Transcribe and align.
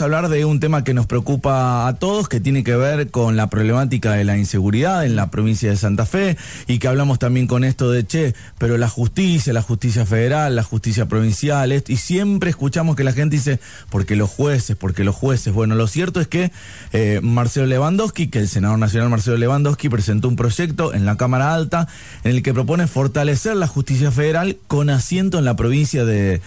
a 0.00 0.04
hablar 0.04 0.28
de 0.28 0.44
un 0.44 0.60
tema 0.60 0.84
que 0.84 0.94
nos 0.94 1.06
preocupa 1.06 1.86
a 1.86 1.94
todos, 1.94 2.28
que 2.28 2.40
tiene 2.40 2.64
que 2.64 2.76
ver 2.76 3.10
con 3.10 3.36
la 3.36 3.50
problemática 3.50 4.12
de 4.12 4.24
la 4.24 4.38
inseguridad 4.38 5.04
en 5.04 5.16
la 5.16 5.30
provincia 5.30 5.70
de 5.70 5.76
Santa 5.76 6.06
Fe 6.06 6.36
y 6.66 6.78
que 6.78 6.88
hablamos 6.88 7.18
también 7.18 7.46
con 7.46 7.64
esto 7.64 7.90
de, 7.90 8.06
che, 8.06 8.34
pero 8.58 8.78
la 8.78 8.88
justicia, 8.88 9.52
la 9.52 9.60
justicia 9.60 10.06
federal, 10.06 10.56
la 10.56 10.62
justicia 10.62 11.06
provincial, 11.06 11.72
y 11.86 11.96
siempre 11.96 12.50
escuchamos 12.50 12.96
que 12.96 13.04
la 13.04 13.12
gente 13.12 13.36
dice, 13.36 13.60
porque 13.90 14.16
los 14.16 14.30
jueces, 14.30 14.76
porque 14.76 15.04
los 15.04 15.14
jueces. 15.14 15.52
Bueno, 15.52 15.74
lo 15.74 15.86
cierto 15.86 16.20
es 16.20 16.28
que 16.28 16.52
eh, 16.92 17.20
Marcelo 17.22 17.66
Lewandowski, 17.66 18.28
que 18.28 18.38
el 18.38 18.48
senador 18.48 18.78
nacional 18.78 19.10
Marcelo 19.10 19.36
Lewandowski 19.36 19.88
presentó 19.88 20.28
un 20.28 20.36
proyecto 20.36 20.94
en 20.94 21.04
la 21.04 21.16
Cámara 21.16 21.54
Alta 21.54 21.88
en 22.24 22.36
el 22.36 22.42
que 22.42 22.54
propone 22.54 22.86
fortalecer 22.86 23.56
la 23.56 23.66
justicia 23.66 24.10
federal 24.10 24.58
con 24.68 24.90
asiento 24.90 25.38
en 25.38 25.44
la 25.44 25.56
provincia 25.56 26.04
de 26.04 26.40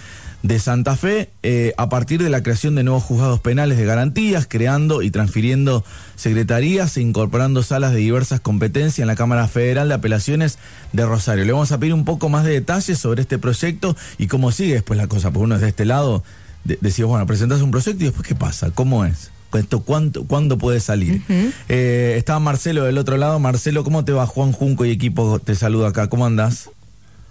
de 0.47 0.59
Santa 0.59 0.95
Fe 0.95 1.31
eh, 1.41 1.73
a 1.77 1.89
partir 1.89 2.21
de 2.21 2.29
la 2.29 2.43
creación 2.43 2.75
de 2.75 2.83
nuevos 2.83 3.03
juzgados 3.03 3.39
penales 3.39 3.79
de 3.79 3.85
garantías, 3.85 4.45
creando 4.47 5.01
y 5.01 5.09
transfiriendo 5.09 5.83
secretarías 6.15 6.95
e 6.97 7.01
incorporando 7.01 7.63
salas 7.63 7.93
de 7.93 7.99
diversas 7.99 8.41
competencias 8.41 8.99
en 8.99 9.07
la 9.07 9.15
Cámara 9.15 9.47
Federal 9.47 9.87
de 9.87 9.95
Apelaciones 9.95 10.59
de 10.93 11.03
Rosario. 11.03 11.45
Le 11.45 11.51
vamos 11.51 11.71
a 11.71 11.79
pedir 11.79 11.95
un 11.95 12.05
poco 12.05 12.29
más 12.29 12.43
de 12.43 12.51
detalles 12.51 12.99
sobre 12.99 13.23
este 13.23 13.39
proyecto 13.39 13.97
y 14.19 14.27
cómo 14.27 14.51
sigue 14.51 14.75
después 14.75 14.97
la 14.97 15.07
cosa, 15.07 15.31
porque 15.31 15.45
uno 15.45 15.57
de 15.57 15.67
este 15.67 15.85
lado 15.85 16.23
decía, 16.63 17.05
bueno, 17.05 17.25
presentas 17.25 17.61
un 17.61 17.71
proyecto 17.71 18.03
y 18.03 18.07
después 18.07 18.27
qué 18.27 18.35
pasa, 18.35 18.69
cómo 18.69 19.03
es. 19.03 19.31
Esto, 19.53 19.83
¿cuánto, 19.83 20.25
¿Cuándo 20.25 20.57
puede 20.57 20.81
salir? 20.81 21.21
Eh, 21.69 22.15
estaba 22.17 22.39
Marcelo 22.39 22.83
del 22.83 22.97
otro 22.97 23.15
lado. 23.15 23.39
Marcelo, 23.39 23.85
¿cómo 23.85 24.03
te 24.03 24.11
va? 24.11 24.25
Juan 24.25 24.51
Junco 24.51 24.83
y 24.83 24.91
equipo 24.91 25.39
te 25.39 25.55
saludo 25.55 25.87
acá. 25.87 26.09
¿Cómo 26.09 26.25
andás? 26.25 26.69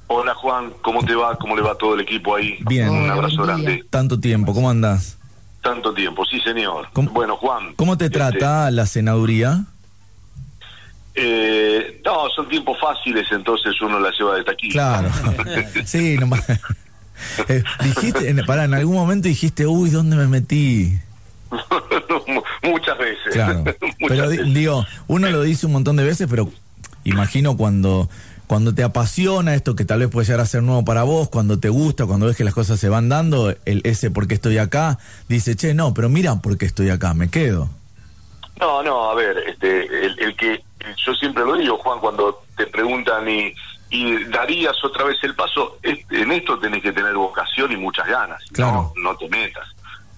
Hola 0.06 0.34
Juan, 0.34 0.72
¿cómo 0.82 1.02
te 1.04 1.14
va? 1.14 1.36
¿Cómo 1.36 1.56
le 1.56 1.62
va 1.62 1.76
todo 1.76 1.94
el 1.94 2.00
equipo 2.00 2.36
ahí? 2.36 2.58
Bien. 2.66 2.90
Un 2.90 3.10
abrazo 3.10 3.42
grande. 3.42 3.84
Tanto 3.90 4.20
tiempo, 4.20 4.52
¿cómo 4.52 4.70
andás? 4.70 5.18
Tanto 5.62 5.94
tiempo, 5.94 6.24
sí 6.26 6.38
señor. 6.40 6.88
bueno 6.92 7.36
Juan. 7.36 7.74
¿Cómo 7.74 7.96
te 7.96 8.06
este, 8.06 8.18
trata 8.18 8.70
la 8.70 8.86
senaduría? 8.86 9.64
Eh, 11.14 12.02
no, 12.04 12.28
son 12.34 12.48
tiempos 12.48 12.78
fáciles, 12.80 13.26
entonces 13.30 13.80
uno 13.80 13.98
la 14.00 14.10
lleva 14.10 14.36
de 14.36 14.44
taquilla. 14.44 14.72
Claro. 14.72 15.10
sí, 15.84 16.16
nomás. 16.18 16.44
Eh, 17.48 17.62
dijiste, 17.82 18.34
para, 18.44 18.64
en 18.64 18.74
algún 18.74 18.96
momento 18.96 19.28
dijiste, 19.28 19.66
uy, 19.66 19.90
¿dónde 19.90 20.16
me 20.16 20.26
metí? 20.26 20.98
Muchas 22.62 22.98
veces. 22.98 23.32
Claro. 23.32 23.64
pero 24.08 24.28
digo, 24.28 24.84
uno 25.06 25.30
lo 25.30 25.42
dice 25.42 25.66
un 25.66 25.72
montón 25.72 25.96
de 25.96 26.04
veces, 26.04 26.26
pero 26.28 26.50
imagino 27.04 27.56
cuando 27.56 28.08
cuando 28.46 28.74
te 28.74 28.82
apasiona 28.82 29.54
esto 29.54 29.74
que 29.74 29.84
tal 29.84 30.00
vez 30.00 30.10
puede 30.10 30.26
llegar 30.26 30.40
a 30.40 30.46
ser 30.46 30.62
nuevo 30.62 30.84
para 30.84 31.02
vos, 31.02 31.28
cuando 31.28 31.58
te 31.58 31.68
gusta, 31.68 32.06
cuando 32.06 32.26
ves 32.26 32.36
que 32.36 32.44
las 32.44 32.54
cosas 32.54 32.78
se 32.78 32.88
van 32.88 33.08
dando, 33.08 33.54
el 33.64 33.80
ese 33.84 34.10
por 34.10 34.28
qué 34.28 34.34
estoy 34.34 34.58
acá, 34.58 34.98
dice, 35.28 35.56
che, 35.56 35.74
no, 35.74 35.94
pero 35.94 36.08
mira 36.08 36.34
por 36.40 36.58
qué 36.58 36.66
estoy 36.66 36.90
acá, 36.90 37.14
me 37.14 37.30
quedo. 37.30 37.68
No, 38.60 38.82
no, 38.82 39.10
a 39.10 39.14
ver, 39.14 39.36
este, 39.48 40.06
el, 40.06 40.36
que 40.36 40.62
yo 41.04 41.14
siempre 41.14 41.44
lo 41.44 41.56
digo, 41.56 41.78
Juan, 41.78 41.98
cuando 42.00 42.44
te 42.56 42.66
preguntan 42.66 43.28
y, 43.28 43.52
y 43.90 44.24
darías 44.24 44.76
otra 44.84 45.04
vez 45.04 45.16
el 45.22 45.34
paso, 45.34 45.78
en 45.82 46.32
esto 46.32 46.58
tenés 46.58 46.82
que 46.82 46.92
tener 46.92 47.14
vocación 47.14 47.72
y 47.72 47.76
muchas 47.76 48.06
ganas, 48.06 48.42
claro. 48.52 48.92
no, 48.96 49.12
no 49.12 49.16
te 49.16 49.28
metas. 49.28 49.68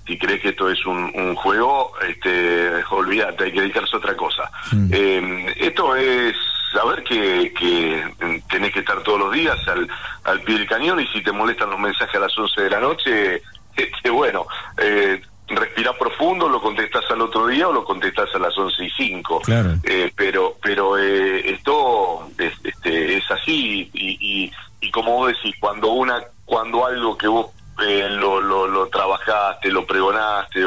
Si 0.07 0.17
crees 0.19 0.41
que 0.41 0.51
esto 0.51 0.71
es 0.71 0.85
un, 0.87 1.35
juego, 1.35 1.93
este, 2.09 2.71
olvídate, 2.91 3.45
hay 3.45 3.53
que 3.53 3.61
dedicarse 3.61 3.97
a 3.97 3.99
otra 3.99 4.17
cosa. 4.17 4.49
Eh, 4.93 5.53
esto 5.59 5.97
es 5.97 6.37
saber 6.73 7.03
que, 7.05 7.53
que 7.53 8.05
tenés 8.49 8.73
que 8.73 8.81
estar 8.81 9.03
todos 9.03 9.21
los 9.21 9.33
días 9.33 9.57
al, 9.69 9.89
al 10.25 10.41
pie 10.43 10.59
del 10.59 10.69
cañón 10.69 11.01
y 11.01 11.07
si 11.09 11.23
te 11.23 11.33
molestan 11.33 11.71
los 11.71 11.79
mensajes 11.79 12.15
a 12.15 12.21
las 12.21 12.37
11 12.37 12.63
de 12.63 12.71
la 12.71 12.81
noche, 12.81 13.43
este, 13.77 14.11
bueno, 14.11 14.47
eh, 14.79 15.21
respirás 15.49 15.97
profundo, 15.97 16.49
lo 16.49 16.61
contestás 16.61 17.05
al 17.11 17.21
otro 17.21 17.47
día 17.47 17.69
o 17.69 17.73
lo 17.73 17.85
contestás 17.85 18.35
a 18.35 18.39
las 18.39 18.57
11 18.57 18.85
y 18.85 18.91
5. 18.91 19.43
Eh, 19.85 20.13
pero 20.17 20.57
pero 20.61 20.99
eh, 20.99 21.51
esto 21.51 22.29
es, 22.39 22.53
este, 22.65 23.19
es 23.19 23.31
así 23.31 23.91
y, 23.93 24.51
y, 24.81 24.91
como 24.91 25.17
vos 25.17 25.29
decís, 25.29 25.55
cuando 25.61 25.89
una 25.89 26.23
cuando 26.45 26.87
algo 26.87 27.19
que 27.19 27.29
vos 27.29 27.49
eh, 27.83 28.09
lo, 28.09 28.41
lo, 28.41 28.67
lo 28.67 28.87
trabajaste, 28.89 29.71
lo 29.71 29.85
pregonaste, 29.85 30.65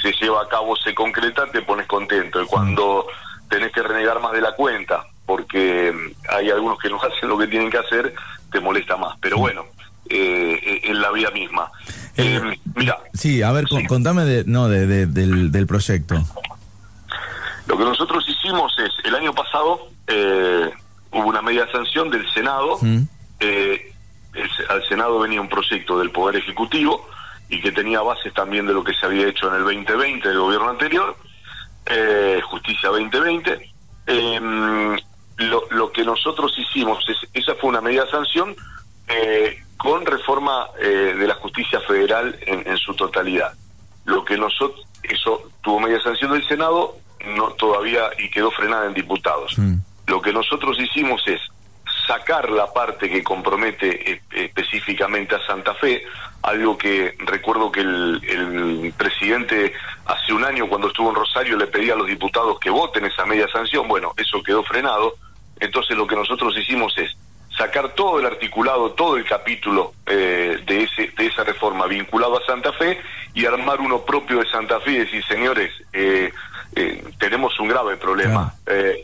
se 0.00 0.12
lleva 0.12 0.42
a 0.42 0.48
cabo, 0.48 0.76
se 0.76 0.94
concreta, 0.94 1.46
te 1.50 1.62
pones 1.62 1.86
contento. 1.86 2.40
Y 2.42 2.46
cuando 2.46 3.06
tenés 3.48 3.72
que 3.72 3.82
renegar 3.82 4.20
más 4.20 4.32
de 4.32 4.42
la 4.42 4.52
cuenta 4.52 5.04
porque 5.26 5.92
mm, 5.92 6.34
hay 6.34 6.50
algunos 6.50 6.78
que 6.78 6.90
no 6.90 6.98
hacen 7.24 7.28
lo 7.28 7.38
que 7.38 7.46
tienen 7.46 7.70
que 7.70 7.78
hacer, 7.78 8.14
te 8.52 8.60
molesta 8.60 8.96
más. 8.96 9.16
Pero 9.20 9.38
bueno, 9.38 9.64
eh, 10.08 10.80
en 10.84 11.00
la 11.00 11.10
vida 11.12 11.30
misma. 11.30 11.70
Eh, 12.16 12.40
eh, 12.42 12.60
mira. 12.74 12.98
Sí, 13.14 13.42
a 13.42 13.52
ver, 13.52 13.66
contame 13.88 14.24
de, 14.24 14.44
no, 14.46 14.68
de, 14.68 15.06
del, 15.06 15.66
proyecto. 15.66 16.16
Lo 17.66 17.78
que 17.78 17.84
nosotros 17.84 18.24
hicimos 18.28 18.74
es, 18.78 18.92
el 19.04 19.14
año 19.14 19.32
pasado 19.34 19.88
hubo 21.10 21.28
una 21.28 21.42
media 21.42 21.66
sanción 21.72 22.10
del 22.10 22.28
Senado. 22.32 22.78
al 24.68 24.88
Senado 24.88 25.18
venía 25.20 25.40
un 25.40 25.48
proyecto 25.48 25.98
del 25.98 26.10
Poder 26.10 26.36
Ejecutivo 26.36 27.08
y 27.48 27.60
que 27.60 27.72
tenía 27.72 28.00
bases 28.00 28.32
también 28.34 28.66
de 28.66 28.74
lo 28.74 28.82
que 28.84 28.94
se 28.94 29.06
había 29.06 29.28
hecho 29.28 29.48
en 29.48 29.54
el 29.54 29.62
2020 29.62 30.28
del 30.28 30.38
gobierno 30.38 30.70
anterior, 30.70 31.16
Justicia 32.50 32.90
2020. 32.90 33.70
Lo, 35.36 35.64
lo 35.70 35.90
que 35.90 36.04
nosotros 36.04 36.54
hicimos, 36.58 37.04
es, 37.08 37.28
esa 37.32 37.54
fue 37.56 37.70
una 37.70 37.80
media 37.80 38.06
sanción 38.06 38.54
eh, 39.08 39.58
con 39.76 40.06
reforma 40.06 40.68
eh, 40.80 41.14
de 41.18 41.26
la 41.26 41.34
justicia 41.34 41.80
federal 41.80 42.38
en, 42.46 42.76
su 42.76 42.94
totalidad. 42.94 43.52
Lo 44.04 44.24
que 44.24 44.36
nosotros, 44.36 44.86
eso 45.02 45.50
tuvo 45.62 45.80
media 45.80 46.00
sanción 46.00 46.32
del 46.32 46.46
Senado, 46.46 46.96
no 47.36 47.50
todavía 47.52 48.10
y 48.18 48.30
quedó 48.30 48.50
frenada 48.50 48.86
en 48.86 48.94
diputados. 48.94 49.58
Mm. 49.58 49.76
Lo 50.06 50.22
que 50.22 50.32
nosotros 50.32 50.78
hicimos 50.80 51.22
es 51.26 51.40
sacar 52.06 52.50
la 52.50 52.72
parte 52.72 53.08
que 53.08 53.22
compromete 53.22 54.12
eh, 54.12 54.20
específicamente 54.32 55.34
a 55.34 55.46
Santa 55.46 55.74
Fe, 55.74 56.04
algo 56.42 56.76
que 56.76 57.14
recuerdo 57.18 57.72
que 57.72 57.80
el, 57.80 58.92
presidente 58.96 59.72
hace 60.06 60.32
un 60.32 60.44
año 60.44 60.68
cuando 60.68 60.88
estuvo 60.88 61.10
en 61.10 61.16
Rosario 61.16 61.56
le 61.56 61.66
pedía 61.66 61.94
a 61.94 61.96
los 61.96 62.06
diputados 62.06 62.58
que 62.58 62.70
voten 62.70 63.04
esa 63.04 63.24
media 63.24 63.48
sanción, 63.48 63.88
bueno, 63.88 64.12
eso 64.16 64.42
quedó 64.42 64.62
frenado, 64.62 65.14
entonces 65.60 65.96
lo 65.96 66.06
que 66.06 66.16
nosotros 66.16 66.56
hicimos 66.56 66.96
es 66.98 67.16
sacar 67.56 67.94
todo 67.94 68.18
el 68.18 68.26
articulado, 68.26 68.92
todo 68.92 69.16
el 69.16 69.24
capítulo 69.24 69.92
eh, 70.06 70.58
de, 70.66 70.82
ese, 70.82 71.12
de 71.16 71.26
esa 71.26 71.44
reforma 71.44 71.86
vinculado 71.86 72.38
a 72.38 72.46
Santa 72.46 72.72
Fe 72.72 73.00
y 73.32 73.46
armar 73.46 73.80
uno 73.80 74.00
propio 74.04 74.40
de 74.40 74.50
Santa 74.50 74.80
Fe 74.80 74.92
y 74.92 74.98
decir, 74.98 75.24
señores, 75.24 75.72
eh, 75.92 76.32
eh, 76.74 77.04
tenemos 77.18 77.58
un 77.60 77.68
grave 77.68 77.96
problema 77.96 78.54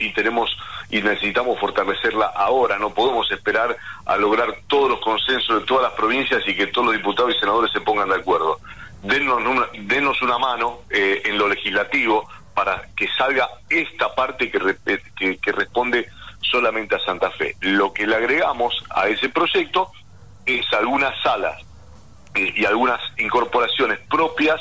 y 0.01 0.13
tenemos 0.13 0.51
y 0.91 1.01
necesitamos 1.03 1.59
fortalecerla 1.61 2.27
ahora, 2.27 2.79
no 2.79 2.93
podemos 2.93 3.31
esperar 3.31 3.77
a 4.07 4.17
lograr 4.17 4.57
todos 4.67 4.91
los 4.91 5.01
consensos 5.01 5.61
de 5.61 5.67
todas 5.67 5.85
las 5.85 5.93
provincias 5.93 6.43
y 6.47 6.57
que 6.57 6.67
todos 6.67 6.89
los 6.89 6.97
diputados 6.97 7.35
y 7.35 7.39
senadores 7.39 7.71
se 7.73 7.81
pongan 7.81 8.09
de 8.09 8.17
acuerdo. 8.17 8.59
Denos 9.03 9.39
una, 9.39 9.69
denos 9.73 10.21
una 10.23 10.39
mano 10.39 10.81
en 10.91 11.39
lo 11.39 11.49
legislativo 11.49 12.29
para 12.55 12.89
que 12.97 13.09
salga 13.17 13.49
esta 13.69 14.15
parte 14.15 14.51
que, 14.51 14.77
que, 15.17 15.39
que 15.39 15.53
responde 15.53 16.09
solamente 16.41 16.97
a 16.97 16.99
Santa 17.01 17.31
Fe. 17.31 17.55
Lo 17.61 17.93
que 17.93 18.07
le 18.07 18.17
agregamos 18.17 18.85
a 18.91 19.09
ese 19.09 19.29
proyecto 19.29 19.91
es 20.47 20.67
algunas 20.73 21.15
salas 21.23 21.59
eh, 22.35 22.53
y 22.57 22.65
algunas 22.65 23.01
incorporaciones 23.19 23.99
propias 24.11 24.61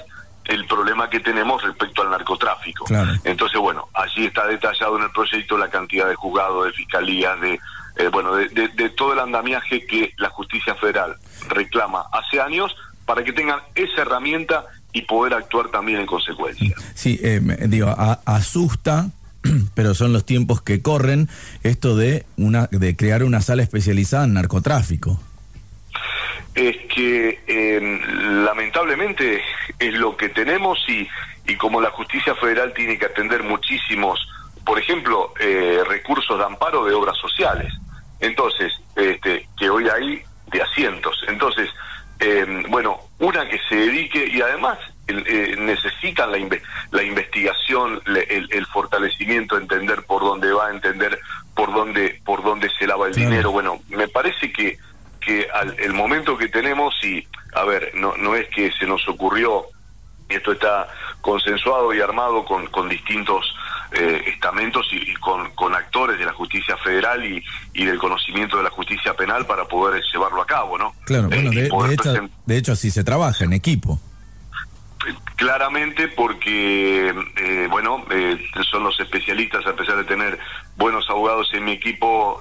del 0.49 0.65
problema 0.65 1.09
que 1.09 1.19
tenemos 1.19 1.61
respecto 1.63 2.01
al 2.01 2.09
narcotráfico. 2.09 2.85
Entonces, 3.23 3.59
bueno, 3.59 3.87
allí 3.93 4.25
está 4.25 4.47
detallado 4.47 4.97
en 4.97 5.03
el 5.03 5.11
proyecto 5.11 5.57
la 5.57 5.69
cantidad 5.69 6.07
de 6.07 6.15
juzgados, 6.15 6.65
de 6.65 6.73
fiscalías, 6.73 7.39
de 7.39 7.59
eh, 7.95 8.07
bueno, 8.11 8.35
de, 8.35 8.47
de, 8.49 8.89
todo 8.91 9.13
el 9.13 9.19
andamiaje 9.19 9.85
que 9.85 10.13
la 10.17 10.29
justicia 10.29 10.73
federal 10.75 11.17
reclama 11.49 12.05
hace 12.13 12.39
años 12.39 12.73
para 13.05 13.23
que 13.23 13.33
tengan 13.33 13.59
esa 13.75 14.03
herramienta 14.03 14.65
y 14.93 15.01
poder 15.01 15.33
actuar 15.33 15.69
también 15.69 15.99
en 15.99 16.05
consecuencia. 16.05 16.75
Sí, 16.93 17.19
eh, 17.21 17.41
digo, 17.67 17.93
asusta 18.25 19.09
pero 19.73 19.93
son 19.93 20.13
los 20.13 20.25
tiempos 20.25 20.61
que 20.61 20.81
corren 20.81 21.29
esto 21.63 21.95
de 21.95 22.25
una 22.37 22.67
de 22.71 22.95
crear 22.95 23.23
una 23.23 23.41
sala 23.41 23.63
especializada 23.63 24.25
en 24.25 24.33
narcotráfico. 24.33 25.19
Es 26.55 26.77
que 26.93 27.41
em, 27.47 28.43
lamentablemente 28.43 29.41
es 29.77 29.93
lo 29.93 30.17
que 30.17 30.29
tenemos 30.29 30.77
y, 30.87 31.07
y 31.47 31.55
como 31.55 31.81
la 31.81 31.91
justicia 31.91 32.35
federal 32.35 32.73
tiene 32.73 32.97
que 32.97 33.05
atender 33.05 33.43
muchísimos, 33.43 34.19
por 34.65 34.79
ejemplo, 34.79 35.33
eh, 35.39 35.81
recursos 35.87 36.37
de 36.37 36.45
amparo 36.45 36.85
de 36.85 36.93
obras 36.93 37.17
sociales. 37.17 37.73
Entonces, 38.19 38.73
este, 38.95 39.47
que 39.57 39.69
hoy 39.69 39.87
hay 39.87 40.21
de 40.47 40.61
asientos. 40.61 41.23
Entonces, 41.27 41.69
em, 42.19 42.63
bueno, 42.69 42.99
una 43.19 43.47
que 43.47 43.59
se 43.69 43.75
dedique 43.75 44.25
y 44.27 44.41
además 44.41 44.77
eh, 45.07 45.55
necesitan 45.57 46.31
la, 46.31 46.37
la 46.91 47.03
investigación, 47.03 48.01
el, 48.05 48.65
fortalecimiento, 48.67 49.57
entender 49.57 50.03
por 50.03 50.21
dónde 50.21 50.51
va, 50.51 50.69
entender 50.69 51.19
por 51.55 51.73
dónde 51.73 52.21
por 52.23 52.43
dónde 52.43 52.69
se 52.77 52.85
lava 52.85 53.07
el 53.07 53.15
dinero. 53.15 53.51
Bueno, 53.51 53.79
me 53.89 54.07
parece 54.07 54.51
que 54.51 54.77
que 55.19 55.47
al 55.53 55.75
el 55.79 55.93
momento 55.93 56.37
que 56.37 56.47
tenemos 56.47 56.95
y 57.03 57.27
a 57.53 57.63
ver, 57.63 57.91
no 57.95 58.15
no 58.17 58.35
es 58.35 58.47
que 58.49 58.71
se 58.71 58.85
nos 58.85 59.07
ocurrió 59.07 59.65
Esto 60.29 60.51
está 60.51 60.87
consensuado 61.21 61.93
y 61.93 62.01
armado 62.01 62.45
con, 62.45 62.67
con 62.67 62.87
distintos 62.87 63.53
eh, 63.91 64.21
estamentos 64.27 64.87
y, 64.91 65.15
con, 65.15 65.49
con, 65.55 65.73
actores 65.73 66.19
de 66.19 66.25
la 66.25 66.33
justicia 66.33 66.77
federal 66.77 67.25
y, 67.25 67.43
y, 67.73 67.85
del 67.85 67.97
conocimiento 67.97 68.57
de 68.57 68.63
la 68.63 68.69
justicia 68.69 69.15
penal 69.15 69.47
para 69.47 69.65
poder 69.65 70.03
llevarlo 70.13 70.43
a 70.43 70.45
cabo, 70.45 70.77
¿no? 70.77 70.93
Claro, 71.05 71.27
bueno, 71.27 71.49
de, 71.49 71.65
hecho, 71.93 72.13
de 72.45 72.57
hecho 72.57 72.73
así 72.73 72.91
se 72.91 73.03
trabaja 73.03 73.45
en 73.45 73.53
equipo. 73.53 73.99
Claramente 75.35 76.07
porque, 76.09 77.09
eh, 77.09 77.67
bueno, 77.71 78.05
eh, 78.11 78.37
son 78.69 78.83
los 78.83 78.99
especialistas, 78.99 79.65
a 79.65 79.75
pesar 79.75 79.97
de 79.97 80.03
tener 80.03 80.37
buenos 80.77 81.09
abogados 81.09 81.49
en 81.53 81.65
mi 81.65 81.71
equipo, 81.71 82.39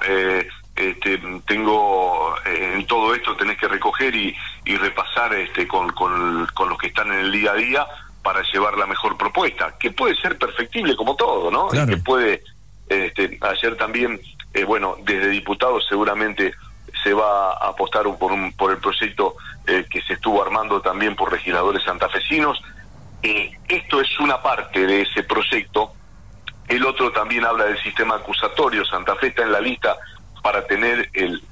este, 0.79 1.21
tengo 1.47 2.35
en 2.47 2.87
todo 2.87 3.15
esto 3.15 3.37
tenés 3.37 3.59
que 3.59 3.69
recoger 3.69 4.15
y, 4.15 4.35
y 4.65 4.77
repasar 4.77 5.35
este, 5.35 5.67
con, 5.67 5.91
con, 5.91 6.47
con 6.55 6.69
los 6.69 6.79
que 6.79 6.87
están 6.89 7.13
en 7.13 7.21
el 7.21 7.33
día 7.33 7.53
a 7.53 7.55
día 7.55 7.87
para 8.23 8.43
llevar 8.43 8.77
la 8.77 8.87
mejor 8.87 9.17
propuesta, 9.17 9.75
que 9.79 9.91
puede 9.91 10.15
ser 10.17 10.39
perfectible 10.39 10.95
como 10.97 11.17
todo, 11.17 11.51
¿no? 11.51 11.69
que 11.69 11.97
puede, 11.97 12.43
este, 12.89 13.39
ayer 13.41 13.77
también, 13.77 14.21
eh, 14.55 14.65
bueno, 14.65 14.97
desde 15.03 15.31
diputados 15.31 15.87
seguramente 15.89 16.55
se 17.03 17.15
va 17.15 17.53
a 17.53 17.69
apostar 17.69 18.05
por, 18.19 18.33
un, 18.33 18.53
por 18.53 18.71
el 18.71 18.79
proyecto 18.79 19.37
eh, 19.67 19.87
que 19.91 20.03
se 20.03 20.15
estuvo 20.15 20.43
armando 20.43 20.81
también 20.81 21.17
por 21.17 21.33
legisladores 21.33 21.83
santafesinos. 21.85 22.61
Eh, 23.23 23.57
esto 23.69 24.01
es 24.01 24.21
una 24.21 24.43
parte 24.43 24.87
de 24.87 25.03
ese 25.03 25.23
proyecto. 25.23 25.93
El 26.67 26.85
otro 26.85 27.11
también 27.13 27.45
habla 27.45 27.65
del 27.65 27.83
sistema 27.83 28.17
acusatorio. 28.17 28.85
Santa 28.85 29.17
Fe 29.17 29.29
está 29.29 29.43
en 29.43 29.53
la 29.53 29.61
lista 29.61 29.97
para 30.43 30.67
tener 30.67 31.11
el, 31.12 31.43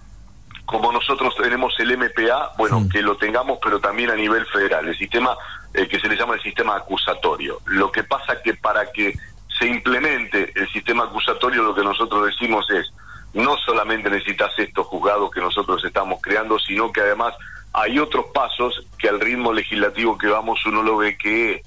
como 0.64 0.92
nosotros 0.92 1.34
tenemos 1.36 1.78
el 1.78 1.96
MPA, 1.96 2.52
bueno, 2.58 2.86
que 2.90 3.02
lo 3.02 3.16
tengamos, 3.16 3.58
pero 3.62 3.80
también 3.80 4.10
a 4.10 4.16
nivel 4.16 4.46
federal. 4.46 4.88
El 4.88 4.96
sistema 4.96 5.36
eh, 5.74 5.86
que 5.88 6.00
se 6.00 6.08
le 6.08 6.16
llama 6.16 6.34
el 6.34 6.42
sistema 6.42 6.76
acusatorio. 6.76 7.60
Lo 7.66 7.92
que 7.92 8.02
pasa 8.02 8.40
que 8.42 8.54
para 8.54 8.90
que 8.92 9.14
se 9.58 9.66
implemente 9.66 10.52
el 10.54 10.68
sistema 10.72 11.04
acusatorio, 11.04 11.62
lo 11.62 11.74
que 11.74 11.84
nosotros 11.84 12.26
decimos 12.26 12.68
es, 12.70 12.92
no 13.34 13.56
solamente 13.58 14.10
necesitas 14.10 14.58
estos 14.58 14.86
juzgados 14.86 15.30
que 15.30 15.40
nosotros 15.40 15.84
estamos 15.84 16.20
creando, 16.22 16.58
sino 16.58 16.90
que 16.90 17.02
además 17.02 17.34
hay 17.72 17.98
otros 17.98 18.26
pasos 18.32 18.86
que 18.98 19.08
al 19.08 19.20
ritmo 19.20 19.52
legislativo 19.52 20.16
que 20.16 20.28
vamos 20.28 20.64
uno 20.64 20.82
lo 20.82 20.96
ve 20.96 21.18
que, 21.18 21.62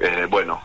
eh, 0.00 0.26
bueno, 0.30 0.62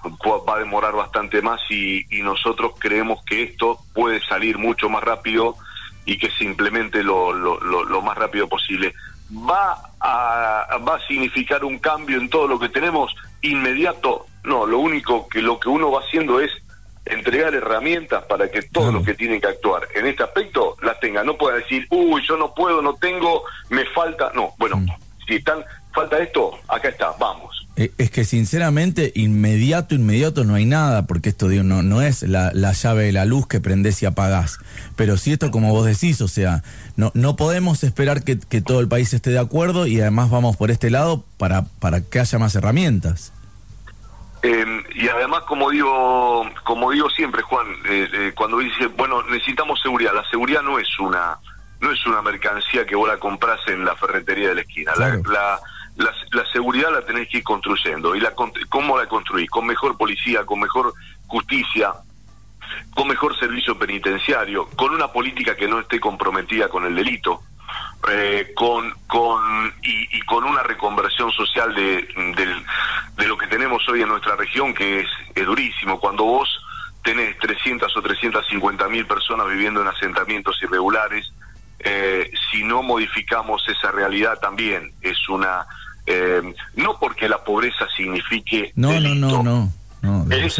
va 0.47 0.56
a 0.56 0.59
demorar 0.59 0.94
bastante 0.94 1.41
más 1.41 1.59
y, 1.69 2.06
nosotros 2.24 2.74
creemos 2.80 3.24
que 3.25 3.44
esto 3.44 3.80
puede 3.94 4.21
salir 4.21 4.57
mucho 4.57 4.89
más 4.89 5.03
rápido 5.03 5.56
y 6.10 6.18
que 6.18 6.32
se 6.32 6.44
implemente 6.44 7.04
lo, 7.04 7.32
lo, 7.32 7.60
lo 7.60 8.02
más 8.02 8.18
rápido 8.18 8.50
posible 8.50 8.96
va 9.32 9.78
a, 10.00 10.78
va 10.78 10.96
a 10.96 11.08
significar 11.08 11.64
un 11.64 11.78
cambio 11.78 12.18
en 12.18 12.30
todo 12.30 12.48
lo 12.48 12.60
que 12.60 12.70
tenemos 12.70 13.16
inmediato. 13.42 14.26
No, 14.44 14.66
lo 14.66 14.80
único 14.80 15.28
que 15.28 15.42
lo 15.42 15.60
que 15.60 15.70
uno 15.70 15.92
va 15.92 16.02
haciendo 16.02 16.40
es 16.40 16.52
entregar 17.06 17.54
herramientas 17.54 18.24
para 18.24 18.50
que 18.50 18.64
todos 18.64 18.92
los 18.94 19.06
que 19.06 19.14
tienen 19.14 19.40
que 19.40 19.48
actuar 19.48 19.88
en 19.94 20.08
este 20.08 20.24
aspecto 20.24 20.76
las 20.82 21.00
tengan. 21.00 21.28
No 21.28 21.38
pueda 21.38 21.58
decir, 21.58 21.86
uy, 21.92 22.24
yo 22.28 22.38
no 22.38 22.54
puedo, 22.56 22.82
no 22.82 22.96
tengo, 22.96 23.44
me 23.70 23.86
falta. 23.86 24.32
No, 24.34 24.54
bueno, 24.58 24.78
mm. 24.78 24.88
si 25.28 25.36
están, 25.36 25.64
falta 25.94 26.18
esto, 26.18 26.58
acá 26.68 26.90
está, 26.90 27.14
vamos. 27.20 27.59
Eh, 27.80 27.94
es 27.98 28.12
que 28.12 28.26
sinceramente, 28.26 29.14
inmediato, 29.16 29.96
inmediato 29.96 30.44
no 30.44 30.56
hay 30.56 30.66
nada, 30.66 31.08
porque 31.08 31.30
esto 31.30 31.48
digo, 31.48 31.64
no, 31.64 31.81
no 31.81 32.02
es 32.02 32.24
la, 32.24 32.52
la 32.54 32.74
llave 32.74 33.06
de 33.06 33.14
la 33.14 33.24
luz 33.24 33.48
que 33.48 33.62
prendés 33.62 34.04
y 34.04 34.06
apagás. 34.06 34.60
Pero 34.98 35.16
si 35.16 35.31
esto, 35.31 35.50
como 35.50 35.72
vos 35.72 35.86
decís, 35.86 36.20
o 36.20 36.28
sea, 36.28 36.62
no, 36.98 37.10
no 37.14 37.38
podemos 37.38 37.86
esperar 37.86 38.26
que, 38.26 38.38
que 38.38 38.60
todo 38.60 38.81
el 38.81 38.90
país 38.90 39.14
esté 39.14 39.30
de 39.30 39.40
acuerdo 39.40 39.88
y 39.88 40.02
además 40.02 40.30
vamos 40.30 40.58
por 40.58 40.72
este 40.72 40.90
lado 40.90 41.24
para, 41.38 41.64
para 41.80 42.02
que 42.02 42.20
haya 42.20 42.38
más 42.38 42.54
herramientas. 42.54 43.31
Em, 44.42 44.84
y 44.96 45.08
además, 45.08 45.44
como 45.48 45.70
digo, 45.70 46.50
como 46.66 46.92
digo 46.92 47.10
siempre, 47.10 47.42
Juan, 47.44 47.66
eh, 47.90 48.10
eh, 48.12 48.34
cuando 48.36 48.58
dice, 48.58 48.88
bueno, 48.88 49.24
necesitamos 49.24 49.80
seguridad, 49.82 50.12
la 50.14 50.30
seguridad 50.30 50.62
no 50.64 50.80
es 50.80 51.00
una 51.00 51.38
no 51.80 51.92
es 51.94 52.06
una 52.06 52.22
mercancía 52.22 52.86
que 52.86 52.94
vos 52.94 53.08
la 53.08 53.18
compras 53.18 53.62
en 53.68 53.86
la 53.86 53.96
ferretería 53.96 54.50
de 54.50 54.56
la 54.56 54.62
esquina. 54.62 54.92
La, 54.98 55.16
la, 55.16 55.62
la, 56.00 56.46
seguridad 56.51 56.92
la 56.92 57.01
tenés 57.01 57.28
que 57.28 57.40
ir 57.40 57.44
construyendo. 57.44 58.16
¿Y 58.16 58.19
la, 58.19 58.34
cómo 58.69 58.98
la 58.98 59.07
construís? 59.07 59.50
Con 59.50 59.66
mejor 59.66 59.98
policía, 59.98 60.46
con 60.46 60.60
mejor 60.60 60.94
justicia, 61.28 61.94
con 62.96 63.07
mejor 63.07 63.38
servicio 63.38 63.78
penitenciario, 63.78 64.69
con 64.75 64.94
una 64.94 65.12
política 65.12 65.56
que 65.56 65.68
no 65.68 65.80
esté 65.80 66.00
comprometida 66.00 66.69
con 66.69 66.86
el 66.86 66.96
delito, 66.96 67.42
eh, 68.10 68.54
con, 68.56 68.94
con 69.07 69.74
y, 69.84 70.22
con 70.22 70.46
una 70.46 70.63
reconversión 70.63 71.31
social 71.31 71.75
de, 71.75 72.07
de, 73.18 73.28
lo 73.28 73.38
que 73.38 73.48
tenemos 73.48 73.88
hoy 73.90 74.01
en 74.01 74.10
nuestra 74.10 74.36
región, 74.36 74.74
que 74.74 75.01
es, 75.01 75.07
es 75.36 75.46
durísimo. 75.46 76.00
Cuando 76.00 76.24
vos 76.24 76.50
tenés 77.04 77.38
300 77.40 77.96
o 77.96 78.01
350 78.01 78.88
mil 78.88 79.06
personas 79.06 79.48
viviendo 79.48 79.81
en 79.81 79.88
asentamientos 79.88 80.62
irregulares, 80.63 81.31
eh, 81.80 82.31
si 82.51 82.63
no 82.63 82.84
modificamos 82.84 83.68
esa 83.69 83.92
realidad 83.92 84.38
también 84.40 84.94
es 85.01 85.30
una 85.30 85.66
eh, 86.12 86.42
no 86.76 86.98
porque 87.00 87.30
la 87.30 87.44
pobreza 87.44 87.88
signifique 87.96 88.72
no 88.76 89.00
no 89.00 89.14
no 89.14 89.72
no, 90.02 90.26
es, 90.32 90.58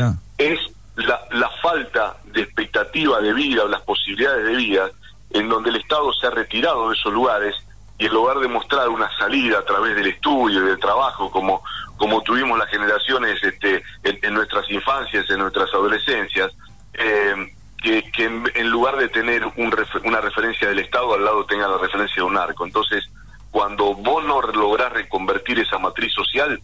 la, 0.96 1.20
la, 1.32 1.50
falta 1.62 2.18
de 2.26 2.42
expectativa 2.42 3.20
de 3.20 3.34
vida 3.34 3.64
o 3.64 3.68
las 3.68 3.82
posibilidades 3.82 4.46
de 4.46 4.56
vida 4.56 4.92
en 5.32 5.50
donde 5.50 5.72
el 5.72 5.78
Estado 5.78 6.14
se 6.14 6.28
ha 6.28 6.30
retirado 6.30 6.90
de 6.90 6.96
esos 6.96 7.12
lugares 7.12 7.56
y 7.98 8.06
en 8.06 8.14
lugar 8.14 8.38
de 8.38 8.48
mostrar 8.48 8.90
una 8.90 9.10
salida 9.18 9.60
a 9.60 9.66
través 9.66 9.96
del 9.96 10.08
estudio 10.08 10.64
y 10.64 10.68
del 10.68 10.80
trabajo 10.80 11.32
como 11.32 11.64
como 11.98 12.22
tuvimos 12.22 12.60
las 12.60 12.70
generaciones 12.70 13.42
este 13.42 13.82
en, 14.04 14.34
nuestras 14.34 14.70
infancias 14.70 15.28
en 15.32 15.40
nuestras 15.40 15.74
adolescencias 15.74 16.52
eh, 16.94 17.34
que, 17.82 18.04
que 18.12 18.26
en, 18.26 18.70
lugar 18.70 18.98
de 18.98 19.10
tener 19.10 19.44
un 19.46 19.74
una 20.04 20.22
referencia 20.22 20.68
del 20.68 20.80
Estado 20.80 21.16
al 21.16 21.26
lado 21.26 21.46
tenga 21.46 21.68
la 21.68 21.78
referencia 21.78 22.18
de 22.18 22.24
un 22.24 22.38
arco. 22.38 22.66
Entonces 22.66 23.10
cuando 23.52 23.96
vos 23.96 24.24
no 24.26 24.42
lográs 24.42 24.92
reconvertir 24.94 25.60
esa 25.60 25.78
matriz 25.78 26.14
social, 26.14 26.62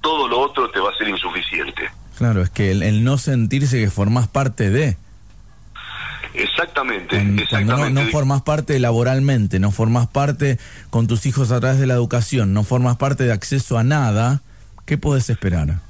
todo 0.00 0.28
lo 0.28 0.40
otro 0.40 0.70
te 0.70 0.80
va 0.80 0.90
a 0.90 0.96
ser 0.96 1.08
insuficiente. 1.08 1.90
Claro, 2.16 2.42
es 2.42 2.50
que 2.50 2.70
el, 2.70 3.04
no 3.04 3.18
sentirse 3.18 3.78
que 3.78 3.90
formás 3.90 4.28
parte 4.28 4.70
de... 4.70 4.96
Exactamente, 6.34 7.16
exactamente. 7.16 7.92
No, 7.92 8.04
no, 8.04 8.10
formás 8.10 8.42
parte 8.42 8.78
laboralmente, 8.78 9.58
no 9.58 9.70
formás 9.70 10.06
parte 10.06 10.58
con 10.90 11.06
tus 11.06 11.26
hijos 11.26 11.50
a 11.50 11.60
través 11.60 11.80
de 11.80 11.86
la 11.86 11.94
educación, 11.94 12.52
no 12.52 12.64
formas 12.64 12.96
parte 12.96 13.24
de 13.24 13.32
acceso 13.32 13.78
a 13.78 13.82
nada, 13.82 14.42
¿qué 14.84 14.98
puedes 14.98 15.30
esperar? 15.30 15.80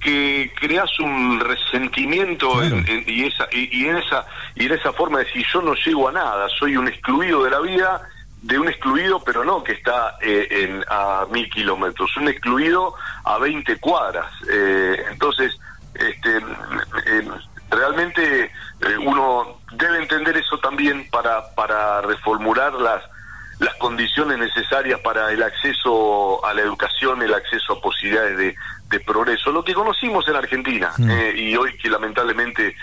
que 0.00 0.52
creas 0.54 1.00
un 1.00 1.40
resentimiento 1.40 2.62
y 3.06 3.24
esa 3.24 3.48
y, 3.50 3.86
en 3.86 3.96
esa 3.96 4.24
y 4.54 4.66
en 4.66 4.72
esa 4.72 4.92
forma 4.92 5.18
de 5.18 5.24
decir 5.24 5.44
yo 5.52 5.60
no 5.62 5.74
llego 5.74 6.08
a 6.08 6.12
nada 6.12 6.46
soy 6.60 6.76
un 6.76 6.86
excluido 6.86 7.42
de 7.42 7.50
la 7.50 7.58
vida 7.58 8.02
de 8.46 8.58
un 8.60 8.68
excluido, 8.68 9.22
pero 9.24 9.44
no 9.44 9.64
que 9.64 9.72
está 9.72 10.16
eh, 10.20 10.46
en, 10.50 10.84
a 10.88 11.26
mil 11.30 11.50
kilómetros, 11.50 12.16
un 12.16 12.28
excluido 12.28 12.94
a 13.24 13.38
20 13.38 13.76
cuadras. 13.78 14.30
Eh, 14.48 15.04
entonces, 15.10 15.58
este, 15.94 16.36
eh, 16.36 17.28
realmente 17.70 18.52
uno 19.04 19.58
debe 19.72 19.98
entender 19.98 20.36
eso 20.36 20.58
también 20.58 21.08
para, 21.10 21.54
para 21.56 22.02
reformular 22.02 22.74
las, 22.74 23.02
las 23.58 23.74
condiciones 23.76 24.38
necesarias 24.38 25.00
para 25.00 25.32
el 25.32 25.42
acceso 25.42 26.44
a 26.46 26.54
la 26.54 26.60
educación, 26.60 27.22
el 27.22 27.34
acceso 27.34 27.72
a 27.72 27.80
posibilidades 27.80 28.38
de, 28.38 28.54
de 28.90 29.00
progreso, 29.00 29.50
lo 29.50 29.64
que 29.64 29.74
conocimos 29.74 30.28
en 30.28 30.36
Argentina 30.36 30.92
mm. 30.96 31.10
y 31.34 31.56
hoy 31.56 31.76
que 31.78 31.90
lamentablemente 31.90 32.76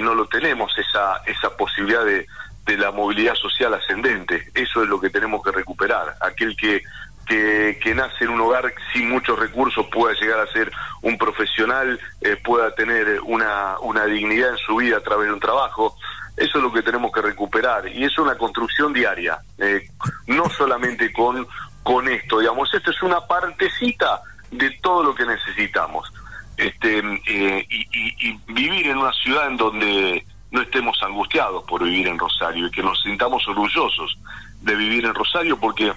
no 0.00 0.14
lo 0.14 0.26
tenemos, 0.26 0.76
esa, 0.76 1.22
esa 1.26 1.56
posibilidad 1.56 2.04
de, 2.04 2.26
de 2.64 2.76
la 2.76 2.90
movilidad 2.90 3.34
social 3.34 3.74
ascendente. 3.74 4.50
Eso 4.54 4.82
es 4.82 4.88
lo 4.88 5.00
que 5.00 5.10
tenemos 5.10 5.42
que 5.42 5.52
recuperar. 5.52 6.16
Aquel 6.20 6.56
que, 6.56 6.82
que, 7.26 7.94
nace 7.94 8.24
en 8.24 8.30
un 8.30 8.40
hogar 8.40 8.72
sin 8.92 9.08
muchos 9.10 9.38
recursos 9.38 9.86
pueda 9.92 10.14
llegar 10.18 10.40
a 10.40 10.52
ser 10.52 10.70
un 11.02 11.18
profesional, 11.18 11.98
eh, 12.20 12.36
pueda 12.42 12.74
tener 12.74 13.20
una, 13.22 13.78
una 13.80 14.04
dignidad 14.06 14.50
en 14.50 14.58
su 14.58 14.76
vida 14.76 14.98
a 14.98 15.02
través 15.02 15.28
de 15.28 15.34
un 15.34 15.40
trabajo. 15.40 15.96
Eso 16.36 16.58
es 16.58 16.64
lo 16.64 16.72
que 16.72 16.82
tenemos 16.82 17.12
que 17.12 17.22
recuperar 17.22 17.86
y 17.88 18.04
es 18.04 18.18
una 18.18 18.36
construcción 18.36 18.92
diaria, 18.92 19.38
eh, 19.58 19.86
no 20.26 20.48
solamente 20.50 21.12
con, 21.12 21.46
con 21.82 22.08
esto, 22.08 22.40
digamos, 22.40 22.72
esto 22.74 22.90
es 22.90 23.02
una 23.02 23.20
partecita 23.20 24.20
de 24.50 24.70
todo 24.82 25.04
lo 25.04 25.14
que 25.14 25.24
necesitamos. 25.24 26.12
Este, 26.56 26.98
eh, 26.98 27.66
y, 27.68 28.30
y 28.30 28.40
vivir 28.46 28.86
en 28.86 28.98
una 28.98 29.12
ciudad 29.12 29.48
en 29.48 29.56
donde 29.56 30.24
no 30.54 30.62
estemos 30.62 30.96
angustiados 31.02 31.64
por 31.64 31.82
vivir 31.82 32.06
en 32.06 32.16
Rosario 32.16 32.68
y 32.68 32.70
que 32.70 32.82
nos 32.82 33.02
sintamos 33.02 33.46
orgullosos 33.48 34.16
de 34.60 34.76
vivir 34.76 35.04
en 35.04 35.12
Rosario 35.12 35.58
porque 35.58 35.92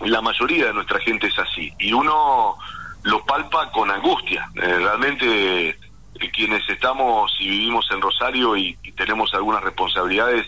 la 0.00 0.20
mayoría 0.20 0.66
de 0.66 0.72
nuestra 0.72 1.00
gente 1.00 1.26
es 1.26 1.36
así 1.36 1.72
y 1.80 1.92
uno 1.92 2.56
lo 3.02 3.24
palpa 3.24 3.72
con 3.72 3.90
angustia. 3.90 4.48
Eh, 4.54 4.78
realmente 4.78 5.70
eh, 5.70 6.30
quienes 6.32 6.62
estamos 6.70 7.36
y 7.40 7.48
vivimos 7.48 7.88
en 7.90 8.00
Rosario 8.00 8.56
y, 8.56 8.78
tenemos 8.96 9.32
algunas 9.34 9.62
responsabilidades, 9.62 10.46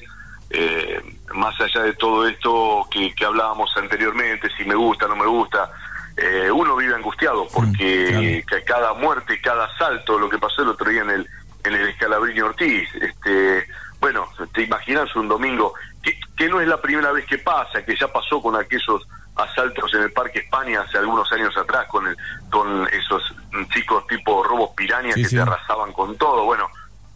eh, 0.50 1.00
más 1.34 1.60
allá 1.60 1.82
de 1.82 1.92
todo 1.94 2.26
esto 2.26 2.86
que, 2.90 3.14
que 3.14 3.24
hablábamos 3.24 3.72
anteriormente, 3.76 4.48
si 4.56 4.64
me 4.64 4.74
gusta, 4.74 5.06
no 5.06 5.14
me 5.14 5.26
gusta, 5.26 5.70
eh, 6.16 6.50
uno 6.50 6.76
vive 6.76 6.94
angustiado 6.94 7.46
porque 7.54 8.44
que 8.46 8.64
cada 8.64 8.92
muerte, 8.94 9.40
cada 9.40 9.74
salto, 9.78 10.18
lo 10.18 10.28
que 10.28 10.38
pasó 10.38 10.62
el 10.62 10.68
otro 10.68 10.90
día 10.90 11.02
en 11.02 11.10
el 11.10 11.28
en 11.64 11.74
el 11.74 11.88
Escalabrini 11.88 12.40
Ortiz, 12.40 12.88
este, 12.94 13.66
bueno, 14.00 14.28
te 14.52 14.62
imaginas 14.62 15.14
un 15.16 15.28
domingo 15.28 15.74
que, 16.02 16.18
que 16.36 16.48
no 16.48 16.60
es 16.60 16.68
la 16.68 16.80
primera 16.80 17.12
vez 17.12 17.26
que 17.26 17.38
pasa, 17.38 17.84
que 17.84 17.96
ya 17.96 18.08
pasó 18.08 18.40
con 18.40 18.56
aquellos 18.56 19.06
asaltos 19.36 19.92
en 19.94 20.02
el 20.02 20.12
Parque 20.12 20.40
España 20.40 20.82
hace 20.82 20.98
algunos 20.98 21.30
años 21.32 21.56
atrás 21.56 21.86
con 21.88 22.06
el, 22.06 22.16
con 22.50 22.86
esos 22.88 23.34
chicos 23.72 24.06
tipo 24.06 24.42
robos 24.42 24.70
pirañas 24.76 25.14
que 25.14 25.24
se 25.24 25.40
arrasaban 25.40 25.92
con 25.92 26.16
todo, 26.16 26.44
bueno, 26.44 26.68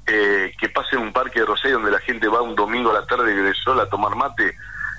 eh, 0.07 0.53
que 0.59 0.69
pase 0.69 0.97
en 0.97 1.03
un 1.03 1.13
parque 1.13 1.41
de 1.41 1.47
Rosario 1.47 1.77
donde 1.77 1.91
la 1.91 2.01
gente 2.01 2.29
va 2.29 2.43
un 2.43 2.55
domingo 2.55 2.91
a 2.91 3.01
la 3.01 3.07
tarde 3.07 3.35
de 3.35 3.55
sol 3.55 3.81
a 3.81 3.89
tomar 3.89 4.15
mate, 4.15 4.57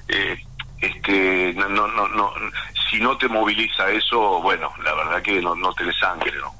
eh, 0.07 0.37
este, 0.81 1.53
no, 1.53 1.69
no, 1.69 1.87
no, 1.87 2.07
no, 2.09 2.31
si 2.89 2.99
no 2.99 3.17
te 3.17 3.27
moviliza 3.27 3.89
eso, 3.91 4.41
bueno, 4.41 4.71
la 4.83 4.93
verdad 4.93 5.21
que 5.21 5.41
no, 5.41 5.55
no 5.55 5.73
tenés 5.73 5.97
sangre, 5.97 6.33
¿no? 6.39 6.53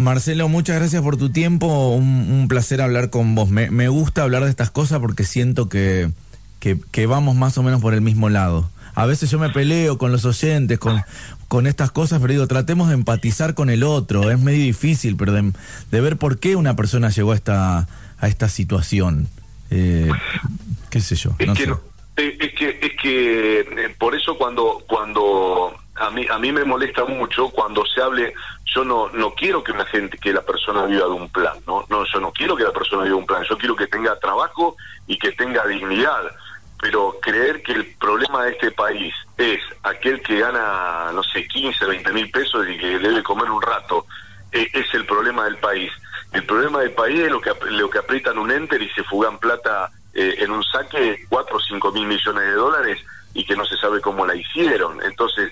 Marcelo, 0.00 0.48
muchas 0.48 0.76
gracias 0.76 1.02
por 1.02 1.16
tu 1.16 1.30
tiempo, 1.30 1.94
un, 1.94 2.46
placer 2.48 2.80
hablar 2.80 3.10
con 3.10 3.34
vos. 3.34 3.48
Me, 3.50 3.70
me, 3.70 3.88
gusta 3.88 4.22
hablar 4.22 4.44
de 4.44 4.50
estas 4.50 4.70
cosas 4.70 4.98
porque 5.00 5.24
siento 5.24 5.68
que, 5.68 6.10
que, 6.58 6.78
que, 6.90 7.06
vamos 7.06 7.36
más 7.36 7.56
o 7.58 7.62
menos 7.62 7.80
por 7.80 7.94
el 7.94 8.00
mismo 8.00 8.28
lado. 8.28 8.70
A 8.94 9.06
veces 9.06 9.30
yo 9.30 9.38
me 9.38 9.50
peleo 9.50 9.98
con 9.98 10.12
los 10.12 10.24
oyentes, 10.24 10.78
con, 10.78 11.02
con 11.48 11.66
estas 11.66 11.90
cosas, 11.90 12.20
pero 12.20 12.32
digo, 12.32 12.46
tratemos 12.46 12.88
de 12.88 12.94
empatizar 12.94 13.54
con 13.54 13.70
el 13.70 13.82
otro. 13.82 14.30
Es 14.30 14.40
medio 14.40 14.64
difícil, 14.64 15.16
pero 15.16 15.32
de, 15.32 15.52
de 15.90 16.00
ver 16.00 16.16
por 16.16 16.38
qué 16.38 16.56
una 16.56 16.76
persona 16.76 17.10
llegó 17.10 17.32
a 17.32 17.36
esta, 17.36 17.88
a 18.18 18.28
esta 18.28 18.48
situación. 18.48 19.28
Eh, 19.70 20.10
¿Qué 20.90 21.00
sé 21.00 21.14
yo? 21.14 21.36
No 21.46 21.54
sé 21.54 21.70
es 22.16 22.52
que 22.54 22.78
es 22.80 22.92
que 23.00 23.60
eh, 23.60 23.94
por 23.98 24.14
eso 24.14 24.36
cuando 24.36 24.82
cuando 24.86 25.74
a 26.00 26.10
mí 26.10 26.26
a 26.28 26.38
mí 26.38 26.50
me 26.50 26.64
molesta 26.64 27.04
mucho 27.04 27.50
cuando 27.50 27.84
se 27.84 28.00
hable 28.02 28.32
yo 28.64 28.84
no 28.84 29.10
no 29.10 29.34
quiero 29.34 29.62
que 29.62 29.72
la 29.72 29.84
gente 29.84 30.16
que 30.18 30.32
la 30.32 30.42
persona 30.42 30.86
viva 30.86 31.04
de 31.04 31.12
un 31.12 31.28
plan 31.28 31.58
no 31.66 31.84
no 31.88 32.04
yo 32.04 32.20
no 32.20 32.32
quiero 32.32 32.56
que 32.56 32.64
la 32.64 32.72
persona 32.72 33.02
viva 33.02 33.14
de 33.14 33.20
un 33.20 33.26
plan 33.26 33.44
yo 33.48 33.58
quiero 33.58 33.76
que 33.76 33.86
tenga 33.86 34.18
trabajo 34.18 34.76
y 35.06 35.18
que 35.18 35.32
tenga 35.32 35.66
dignidad. 35.66 36.22
Pero 36.82 37.18
creer 37.20 37.62
que 37.62 37.72
el 37.72 37.94
problema 37.96 38.44
de 38.44 38.52
este 38.52 38.70
país 38.70 39.12
es 39.36 39.60
aquel 39.82 40.22
que 40.22 40.38
gana 40.38 41.10
no 41.12 41.22
sé 41.22 41.46
15 41.46 41.84
20 41.84 42.12
mil 42.12 42.30
pesos 42.30 42.66
y 42.66 42.78
que 42.78 42.98
debe 42.98 43.22
comer 43.22 43.50
un 43.50 43.60
rato 43.60 44.06
eh, 44.52 44.68
es 44.72 44.86
el 44.94 45.04
problema 45.04 45.44
del 45.44 45.58
país. 45.58 45.92
El 46.32 46.44
problema 46.44 46.80
del 46.80 46.92
país 46.92 47.20
es 47.20 47.30
lo 47.30 47.40
que 47.40 47.52
lo 47.70 47.90
que 47.90 47.98
aprietan 47.98 48.38
un 48.38 48.50
enter 48.50 48.80
y 48.80 48.88
se 48.90 49.02
fugan 49.04 49.38
plata 49.38 49.90
eh, 50.14 50.36
en 50.38 50.50
un 50.50 50.64
saque 50.64 51.26
4 51.28 51.56
o 51.56 51.60
5 51.60 51.92
mil 51.92 52.06
millones 52.06 52.44
de 52.44 52.52
dólares 52.52 52.98
y 53.34 53.44
que 53.44 53.56
no 53.56 53.64
se 53.64 53.76
sabe 53.76 54.00
cómo 54.00 54.26
la 54.26 54.34
hicieron. 54.34 55.00
Entonces, 55.02 55.49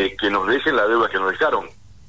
que, 0.00 0.16
que 0.16 0.30
nos 0.30 0.46
dejen 0.46 0.76
la 0.76 0.86
deuda 0.86 1.08
que 1.08 1.18
nos 1.18 1.32
dejaron. 1.32 1.68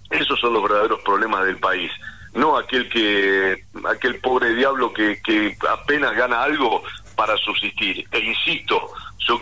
Esos 0.09 0.39
son 0.39 0.53
los 0.53 0.63
verdaderos 0.63 1.01
problemas 1.01 1.45
del 1.45 1.57
país. 1.57 1.91
No 2.33 2.57
aquel 2.57 2.87
que 2.89 3.65
aquel 3.89 4.19
pobre 4.19 4.53
diablo 4.55 4.93
que, 4.93 5.21
que 5.21 5.57
apenas 5.69 6.15
gana 6.15 6.43
algo 6.43 6.83
para 7.15 7.35
subsistir. 7.37 8.07
E 8.11 8.19
insisto, 8.19 8.93
yo 9.19 9.39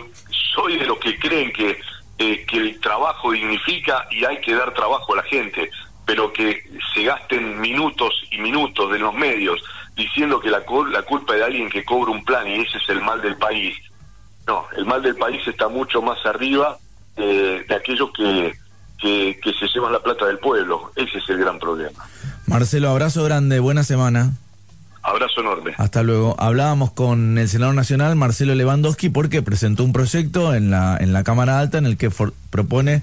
soy 0.54 0.78
de 0.78 0.86
los 0.86 0.98
que 0.98 1.18
creen 1.18 1.52
que, 1.52 1.80
eh, 2.18 2.44
que 2.46 2.56
el 2.56 2.80
trabajo 2.80 3.30
dignifica 3.30 4.06
y 4.10 4.24
hay 4.24 4.40
que 4.40 4.54
dar 4.54 4.74
trabajo 4.74 5.12
a 5.12 5.18
la 5.18 5.22
gente, 5.22 5.70
pero 6.04 6.32
que 6.32 6.64
se 6.92 7.04
gasten 7.04 7.60
minutos 7.60 8.24
y 8.32 8.38
minutos 8.38 8.90
de 8.90 8.98
los 8.98 9.14
medios 9.14 9.62
diciendo 9.94 10.40
que 10.40 10.50
la, 10.50 10.64
la 10.90 11.02
culpa 11.02 11.34
es 11.34 11.40
de 11.40 11.44
alguien 11.44 11.70
que 11.70 11.84
cobra 11.84 12.10
un 12.10 12.24
plan 12.24 12.48
y 12.48 12.60
ese 12.60 12.78
es 12.78 12.88
el 12.88 13.02
mal 13.02 13.20
del 13.22 13.36
país. 13.36 13.76
No, 14.46 14.66
el 14.76 14.84
mal 14.84 15.02
del 15.02 15.14
país 15.14 15.46
está 15.46 15.68
mucho 15.68 16.02
más 16.02 16.24
arriba 16.26 16.78
de 17.26 17.74
aquellos 17.74 18.10
que, 18.12 18.54
que, 18.98 19.38
que 19.42 19.52
se 19.52 19.66
llevan 19.74 19.92
la 19.92 20.02
plata 20.02 20.26
del 20.26 20.38
pueblo. 20.38 20.92
Ese 20.96 21.18
es 21.18 21.28
el 21.28 21.38
gran 21.38 21.58
problema. 21.58 22.04
Marcelo, 22.46 22.90
abrazo 22.90 23.24
grande, 23.24 23.60
buena 23.60 23.84
semana. 23.84 24.32
Abrazo 25.02 25.40
enorme. 25.40 25.72
Hasta 25.78 26.02
luego. 26.02 26.36
Hablábamos 26.38 26.92
con 26.92 27.38
el 27.38 27.48
senador 27.48 27.74
nacional 27.74 28.16
Marcelo 28.16 28.54
Lewandowski 28.54 29.08
porque 29.08 29.40
presentó 29.40 29.82
un 29.82 29.92
proyecto 29.92 30.54
en 30.54 30.70
la 30.70 30.98
en 31.00 31.14
la 31.14 31.24
Cámara 31.24 31.58
Alta 31.58 31.78
en 31.78 31.86
el 31.86 31.96
que 31.96 32.10
propone 32.50 33.02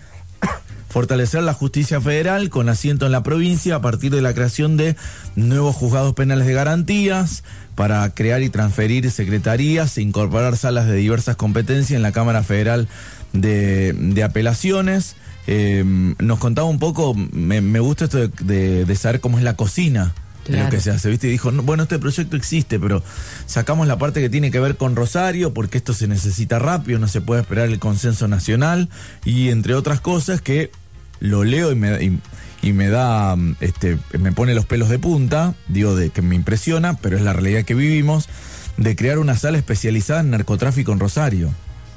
fortalecer 0.98 1.44
la 1.44 1.54
justicia 1.54 2.02
federal 2.02 2.50
con 2.50 2.70
asiento 2.70 3.06
en 3.06 3.12
la 3.12 3.22
provincia 3.22 3.76
a 3.76 3.82
partir 3.82 4.12
de 4.12 4.24
la 4.24 4.34
creación 4.34 4.78
de 4.78 4.96
nuevos 5.36 5.76
juzgados 5.76 6.16
penales 6.16 6.48
de 6.48 6.54
garantías 6.54 7.44
para 7.76 8.10
crear 8.16 8.42
y 8.42 8.50
transferir 8.50 9.12
secretarías 9.12 9.96
e 10.00 10.02
incorporar 10.02 10.58
salas 10.58 10.88
de 10.88 10.96
diversas 10.96 11.36
competencias 11.36 11.96
en 11.96 12.02
la 12.02 12.14
Cámara 12.14 12.42
Federal 12.42 12.88
de, 13.32 14.24
Apelaciones. 14.26 15.18
Em, 15.46 16.16
nos 16.18 16.40
contaba 16.40 16.68
un 16.68 16.80
poco, 16.80 17.14
me, 17.14 17.80
gusta 17.80 18.06
esto 18.06 18.28
de, 18.28 18.96
saber 18.96 19.20
cómo 19.20 19.38
es 19.38 19.44
la 19.44 19.56
cocina 19.56 20.16
de 20.48 20.64
lo 20.64 20.70
que 20.72 20.80
se 20.80 20.90
hace, 20.90 21.12
¿viste? 21.12 21.28
Y 21.28 21.32
dijo, 21.32 21.52
bueno, 21.52 21.84
este 21.84 22.00
proyecto 22.00 22.36
existe, 22.36 22.80
pero 22.80 23.04
sacamos 23.46 23.86
la 23.86 24.00
parte 24.00 24.20
que 24.20 24.32
tiene 24.32 24.50
que 24.50 24.60
ver 24.60 24.78
con 24.78 24.96
Rosario, 24.96 25.54
porque 25.54 25.78
esto 25.78 25.94
se 25.94 26.08
necesita 26.08 26.58
rápido, 26.58 26.98
no 26.98 27.08
se 27.08 27.22
puede 27.22 27.42
esperar 27.42 27.68
el 27.68 27.78
consenso 27.78 28.28
nacional, 28.28 28.90
y 29.26 29.50
entre 29.50 29.76
otras 29.76 30.02
cosas 30.02 30.42
que 30.42 30.72
lo 31.20 31.44
leo 31.44 31.72
y 31.72 31.76
me, 31.76 32.20
y, 32.62 32.74
me 32.74 32.90
da, 32.90 33.36
este, 33.60 33.98
me 34.20 34.32
pone 34.32 34.54
los 34.54 34.66
pelos 34.66 34.90
de 34.90 35.00
punta, 35.00 35.54
digo 35.68 35.96
de 35.96 36.10
que 36.10 36.22
me 36.22 36.36
impresiona, 36.36 36.96
pero 36.96 37.18
es 37.18 37.24
la 37.24 37.34
realidad 37.34 37.64
que 37.64 37.76
vivimos, 37.76 38.30
de 38.78 38.96
crear 38.96 39.20
una 39.20 39.36
sala 39.38 39.58
especializada 39.58 40.20
en 40.22 40.32
narcotráfico 40.32 40.92
en 40.92 41.00
Rosario. 41.00 41.50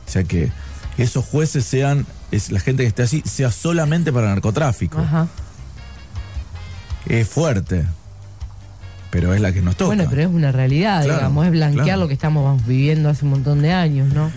O 0.06 0.10
sea 0.10 0.24
que 0.24 0.50
esos 0.98 1.24
jueces 1.24 1.64
sean, 1.64 2.06
es 2.30 2.50
la 2.50 2.60
gente 2.60 2.82
que 2.82 2.88
esté 2.88 3.02
allí, 3.02 3.22
sea 3.24 3.50
solamente 3.50 4.12
para 4.12 4.28
narcotráfico. 4.28 4.98
Ajá. 4.98 5.28
Es 7.06 7.28
fuerte. 7.28 7.86
Pero 9.10 9.34
es 9.34 9.40
la 9.40 9.52
que 9.52 9.60
nos 9.60 9.76
toca. 9.76 9.86
Bueno, 9.86 10.06
pero 10.08 10.22
es 10.22 10.28
una 10.28 10.52
realidad, 10.52 11.02
digamos, 11.02 11.44
es 11.44 11.50
blanquear 11.50 11.98
lo 11.98 12.06
que 12.06 12.14
estamos 12.14 12.64
viviendo 12.64 13.08
hace 13.08 13.24
un 13.24 13.32
montón 13.32 13.60
de 13.60 13.72
años, 13.72 14.12
¿no? 14.14 14.28